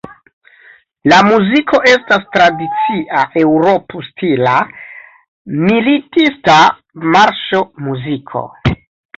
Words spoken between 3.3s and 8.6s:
eŭrop-stila militista marŝo-muziko.